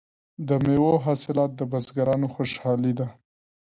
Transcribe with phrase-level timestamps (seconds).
[0.47, 3.07] د میوو حاصلات د بزګرانو خوشحالي ده.